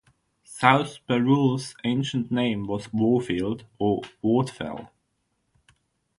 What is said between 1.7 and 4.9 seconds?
ancient name was "Warfield" or "Wardfell".